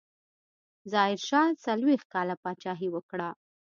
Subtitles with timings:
[0.91, 3.29] ظاهرشاه څلوېښت کاله پاچاهي وکړه.